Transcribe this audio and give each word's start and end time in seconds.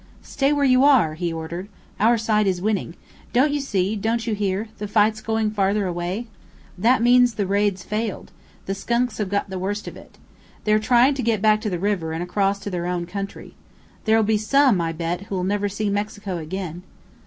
"Stay 0.23 0.51
where 0.51 0.65
you 0.65 0.83
are!" 0.83 1.13
he 1.13 1.31
ordered. 1.31 1.69
"Our 1.99 2.17
side 2.17 2.47
is 2.47 2.59
winning. 2.59 2.95
Don't 3.33 3.51
you 3.51 3.59
see 3.59 3.95
don't 3.95 4.25
you 4.25 4.33
hear 4.33 4.67
the 4.79 4.87
fight's 4.87 5.21
going 5.21 5.51
farther 5.51 5.85
away? 5.85 6.25
That 6.75 7.03
means 7.03 7.35
the 7.35 7.45
raid's 7.45 7.83
failed 7.83 8.31
the 8.65 8.73
skunks 8.73 9.19
have 9.19 9.29
got 9.29 9.51
the 9.51 9.59
worst 9.59 9.87
of 9.87 9.95
it. 9.95 10.17
They're 10.63 10.79
trying 10.79 11.13
to 11.13 11.21
get 11.21 11.39
back 11.39 11.61
to 11.61 11.69
the 11.69 11.77
river 11.77 12.13
and 12.13 12.23
across 12.23 12.57
to 12.61 12.71
their 12.71 12.87
own 12.87 13.05
country. 13.05 13.53
There'll 14.05 14.23
be 14.23 14.39
some, 14.39 14.81
I 14.81 14.91
bet, 14.91 15.27
who'll 15.27 15.43
never 15.43 15.69
see 15.69 15.87
Mexico 15.87 16.39
again!" 16.39 16.81